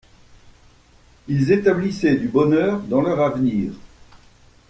[1.27, 3.71] Ils établissaient du bonheur dans leur avenir.